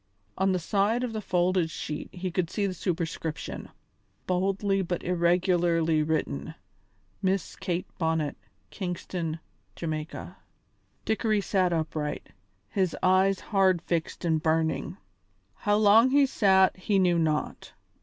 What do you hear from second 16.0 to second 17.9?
he sat he knew not.